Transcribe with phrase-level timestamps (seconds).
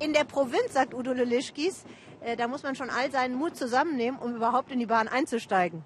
[0.00, 1.84] In der Provinz, sagt Udo Lelischkis,
[2.20, 5.84] äh, da muss man schon all seinen Mut zusammennehmen, um überhaupt in die Bahn einzusteigen.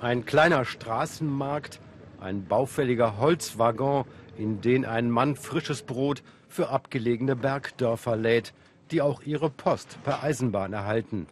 [0.00, 1.80] Ein kleiner Straßenmarkt,
[2.20, 4.04] ein baufälliger Holzwaggon,
[4.36, 8.54] in den ein Mann frisches Brot für abgelegene Bergdörfer lädt,
[8.90, 11.26] die auch ihre Post per Eisenbahn erhalten.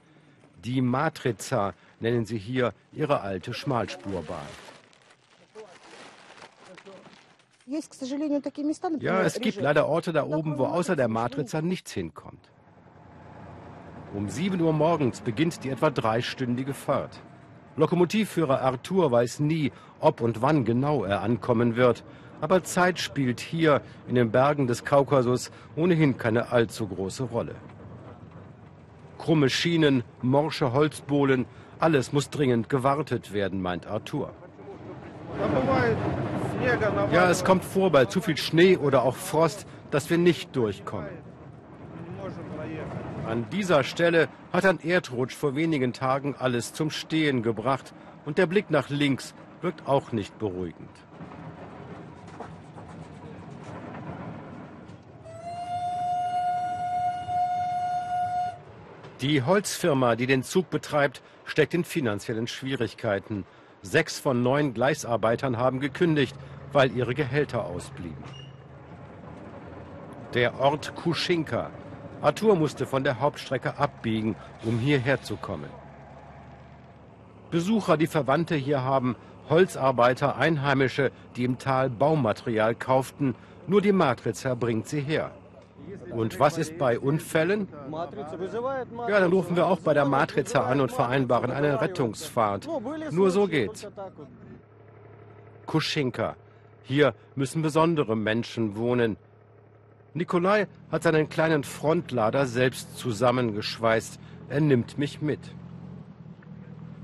[0.65, 4.66] Die Matriza nennen sie hier ihre alte Schmalspurbahn.
[9.01, 12.49] Ja, es gibt leider Orte da oben, wo außer der Matriza nichts hinkommt.
[14.15, 17.21] Um 7 Uhr morgens beginnt die etwa dreistündige Fahrt.
[17.77, 22.05] Lokomotivführer Arthur weiß nie, ob und wann genau er ankommen wird.
[22.41, 27.57] Aber Zeit spielt hier in den Bergen des Kaukasus ohnehin keine allzu große Rolle.
[29.19, 31.47] Krumme Schienen, morsche Holzbohlen,
[31.81, 34.33] alles muss dringend gewartet werden, meint Arthur.
[37.13, 41.09] Ja, es kommt vor bei zu viel Schnee oder auch Frost, dass wir nicht durchkommen.
[43.27, 47.93] An dieser Stelle hat ein Erdrutsch vor wenigen Tagen alles zum Stehen gebracht
[48.25, 50.91] und der Blick nach links wirkt auch nicht beruhigend.
[59.23, 63.45] Die Holzfirma, die den Zug betreibt, steckt in finanziellen Schwierigkeiten.
[63.81, 66.37] Sechs von neun Gleisarbeitern haben gekündigt,
[66.73, 68.23] weil ihre Gehälter ausblieben.
[70.35, 71.71] Der Ort Kuschinka.
[72.23, 75.71] Arthur musste von der Hauptstrecke abbiegen, um hierher zu kommen.
[77.51, 79.17] Besucher, die Verwandte hier haben,
[79.49, 83.35] Holzarbeiter, Einheimische, die im Tal Baumaterial kauften,
[83.67, 85.31] nur die Matriza bringt sie her.
[86.11, 87.69] Und was ist bei Unfällen?
[89.09, 92.69] Ja, dann rufen wir auch bei der Matriza an und vereinbaren eine Rettungsfahrt.
[93.11, 93.87] Nur so geht's.
[95.67, 96.37] Kuschinka.
[96.89, 99.17] Hier müssen besondere Menschen wohnen.
[100.15, 104.21] Nikolai hat seinen kleinen Frontlader selbst zusammengeschweißt.
[104.49, 105.41] Er nimmt mich mit.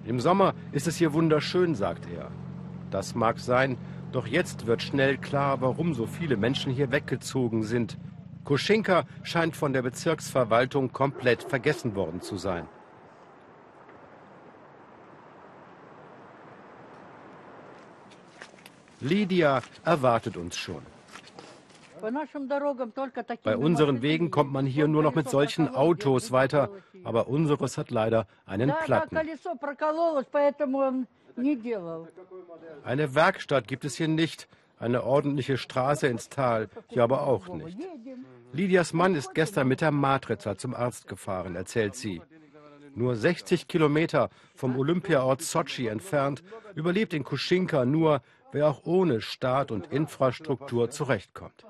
[0.05, 2.31] Im Sommer ist es hier wunderschön, sagt er.
[2.93, 3.77] Das mag sein,
[4.13, 7.99] doch jetzt wird schnell klar, warum so viele Menschen hier weggezogen sind.
[8.45, 12.69] Koschinka scheint von der Bezirksverwaltung komplett vergessen worden zu sein.
[19.03, 20.83] Lydia erwartet uns schon.
[23.45, 26.71] Bei unseren Wegen kommt man hier nur noch mit solchen Autos weiter,
[27.05, 29.17] aber unseres hat leider einen Platten.
[32.85, 34.49] Eine Werkstatt gibt es hier nicht,
[34.79, 37.79] eine ordentliche Straße ins Tal, hier aber auch nicht.
[38.53, 42.21] Lydias Mann ist gestern mit der Matriza zum Arzt gefahren, erzählt sie.
[42.95, 46.43] Nur 60 Kilometer vom Olympiaort Sochi entfernt
[46.75, 51.67] überlebt in Kuschinka nur, wer auch ohne Staat und Infrastruktur zurechtkommt.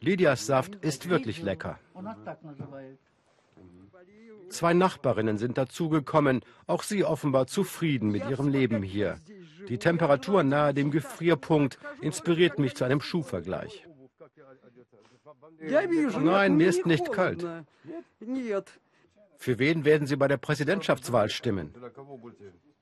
[0.00, 1.78] Lydias Saft ist wirklich lecker.
[4.48, 9.18] Zwei Nachbarinnen sind dazugekommen, auch sie offenbar zufrieden mit ihrem Leben hier.
[9.68, 13.86] Die Temperatur nahe dem Gefrierpunkt inspiriert mich zu einem Schuhvergleich.
[15.60, 17.46] Nein, mir ist nicht kalt.
[19.36, 21.74] Für wen werden Sie bei der Präsidentschaftswahl stimmen?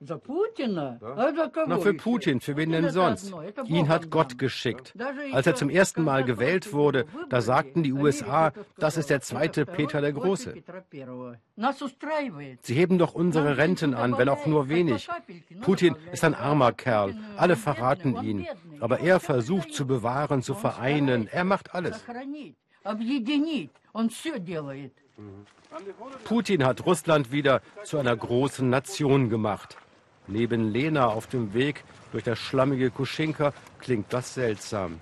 [0.01, 3.35] Na, für Putin, für wen denn sonst?
[3.67, 4.95] Ihn hat Gott geschickt.
[5.33, 9.67] Als er zum ersten Mal gewählt wurde, da sagten die USA, das ist der zweite
[9.67, 10.55] Peter der Große.
[12.61, 15.09] Sie heben doch unsere Renten an, wenn auch nur wenig.
[15.63, 18.47] Putin ist ein armer Kerl, alle verraten ihn.
[18.79, 22.05] Aber er versucht zu bewahren, zu vereinen, er macht alles.
[26.25, 29.77] Putin hat Russland wieder zu einer großen Nation gemacht.
[30.27, 35.01] Neben Lena auf dem Weg durch das schlammige Kuschinka klingt das seltsam.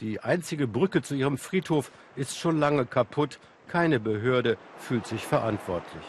[0.00, 3.38] Die einzige Brücke zu ihrem Friedhof ist schon lange kaputt.
[3.68, 6.04] Keine Behörde fühlt sich verantwortlich.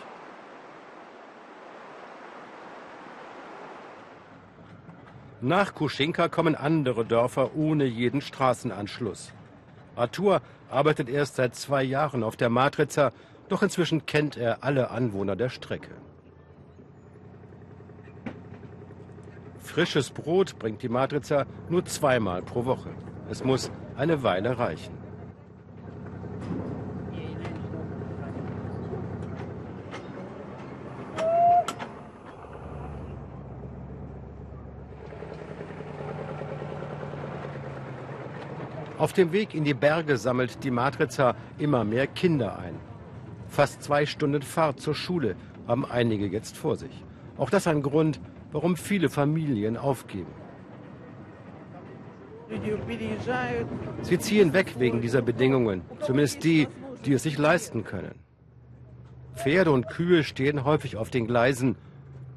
[5.41, 9.33] Nach Kuschinka kommen andere Dörfer ohne jeden Straßenanschluss.
[9.97, 13.11] Artur arbeitet erst seit zwei Jahren auf der Matriza,
[13.49, 15.91] doch inzwischen kennt er alle Anwohner der Strecke.
[19.59, 22.89] Frisches Brot bringt die Matriza nur zweimal pro Woche.
[23.29, 25.06] Es muss eine Weile reichen.
[38.97, 42.75] Auf dem Weg in die Berge sammelt die Matriza immer mehr Kinder ein.
[43.47, 45.35] Fast zwei Stunden Fahrt zur Schule,
[45.67, 47.03] haben einige jetzt vor sich.
[47.37, 48.19] Auch das ein Grund,
[48.51, 50.31] warum viele Familien aufgeben.
[54.01, 56.67] Sie ziehen weg wegen dieser Bedingungen, zumindest die,
[57.05, 58.15] die es sich leisten können.
[59.35, 61.75] Pferde und Kühe stehen häufig auf den Gleisen.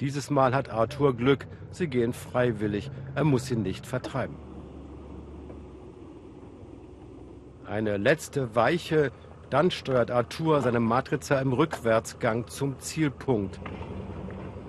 [0.00, 4.50] Dieses Mal hat Arthur Glück, sie gehen freiwillig, er muss sie nicht vertreiben.
[7.70, 9.12] Eine letzte Weiche,
[9.49, 13.61] dann steuert Arthur seine Matriza im Rückwärtsgang zum Zielpunkt.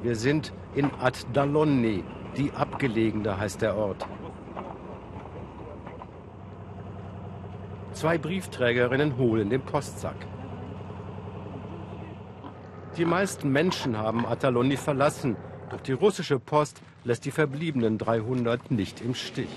[0.04, 2.04] Wir sind in Ad-Dalonni,
[2.38, 4.06] die abgelegene heißt der Ort.
[7.94, 10.28] Zwei Briefträgerinnen holen den Postsack.
[12.98, 15.38] Die meisten Menschen haben Ataloni verlassen,
[15.72, 19.50] doch die russische Post lässt die verbliebenen 300 nicht im Stich.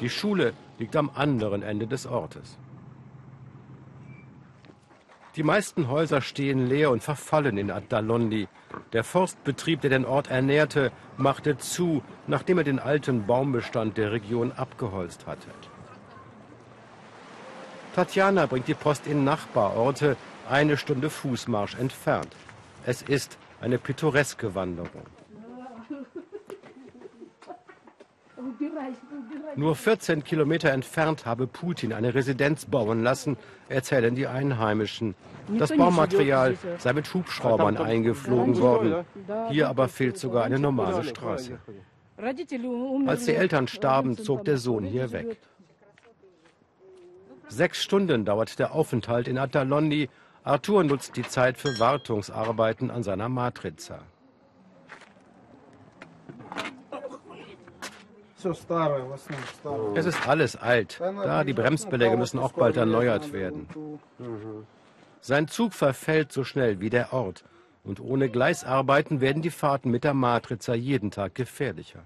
[0.00, 2.58] Die Schule liegt am anderen Ende des Ortes.
[5.36, 8.48] Die meisten Häuser stehen leer und verfallen in Addalondi.
[8.92, 14.52] Der Forstbetrieb, der den Ort ernährte, machte zu, nachdem er den alten Baumbestand der Region
[14.52, 15.48] abgeholzt hatte.
[17.94, 20.16] Tatjana bringt die Post in Nachbarorte,
[20.48, 22.34] eine Stunde Fußmarsch entfernt.
[22.84, 25.17] Es ist eine pittoreske Wanderung.
[29.56, 33.36] Nur 14 Kilometer entfernt habe Putin eine Residenz bauen lassen,
[33.68, 35.14] erzählen die Einheimischen.
[35.58, 39.04] Das Baumaterial sei mit Hubschraubern eingeflogen worden.
[39.50, 41.58] Hier aber fehlt sogar eine normale Straße.
[43.06, 45.38] Als die Eltern starben, zog der Sohn hier weg.
[47.48, 50.08] Sechs Stunden dauert der Aufenthalt in Atalonni.
[50.44, 54.00] Arthur nutzt die Zeit für Wartungsarbeiten an seiner Matriza.
[59.94, 61.00] Es ist alles alt.
[61.00, 63.68] Da, die Bremsbeläge müssen auch bald erneuert werden.
[65.20, 67.44] Sein Zug verfällt so schnell wie der Ort.
[67.84, 72.02] Und ohne Gleisarbeiten werden die Fahrten mit der Matriza jeden Tag gefährlicher.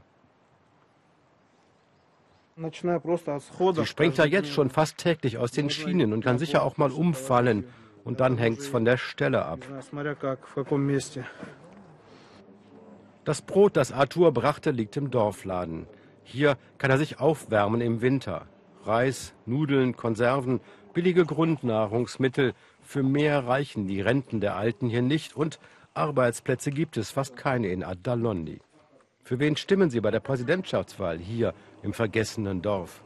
[2.56, 6.90] Sie springt ja jetzt schon fast täglich aus den Schienen und kann sicher auch mal
[6.90, 7.64] umfallen.
[8.04, 9.60] Und dann hängt es von der Stelle ab.
[13.24, 15.86] Das Brot, das Arthur brachte, liegt im Dorfladen.
[16.24, 18.46] Hier kann er sich aufwärmen im Winter.
[18.84, 20.60] Reis, Nudeln, Konserven,
[20.92, 22.54] billige Grundnahrungsmittel.
[22.82, 25.58] Für mehr reichen die Renten der Alten hier nicht und
[25.94, 28.60] Arbeitsplätze gibt es fast keine in Addalondi.
[29.22, 33.02] Für wen stimmen Sie bei der Präsidentschaftswahl hier im vergessenen Dorf?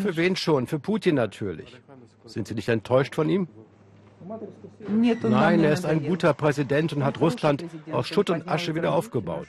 [0.00, 0.66] Für wen schon?
[0.66, 1.80] Für Putin natürlich.
[2.24, 3.48] Sind Sie nicht enttäuscht von ihm?
[5.22, 9.48] Nein, er ist ein guter Präsident und hat Russland aus Schutt und Asche wieder aufgebaut.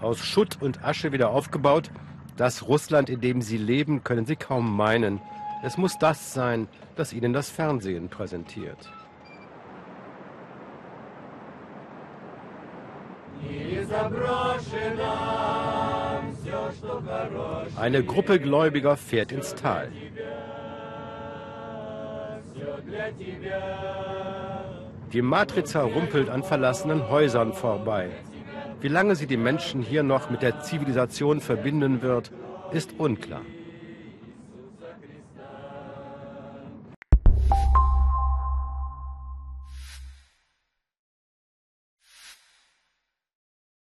[0.00, 1.90] Aus Schutt und Asche wieder aufgebaut?
[2.36, 5.20] Das Russland, in dem Sie leben, können Sie kaum meinen.
[5.62, 6.66] Es muss das sein,
[6.96, 8.90] das Ihnen das Fernsehen präsentiert.
[17.76, 19.90] Eine Gruppe Gläubiger fährt ins Tal.
[25.12, 28.10] Die Matriza rumpelt an verlassenen Häusern vorbei.
[28.80, 32.32] Wie lange sie die Menschen hier noch mit der Zivilisation verbinden wird,
[32.72, 33.42] ist unklar.